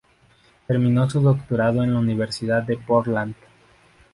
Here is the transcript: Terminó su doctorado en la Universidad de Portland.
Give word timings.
Terminó 0.65 1.07
su 1.07 1.19
doctorado 1.21 1.83
en 1.83 1.93
la 1.93 1.99
Universidad 1.99 2.63
de 2.63 2.75
Portland. 2.75 3.35